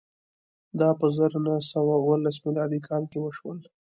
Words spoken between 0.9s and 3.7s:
په زر نه سوه اوولس میلادي کال کې وشول.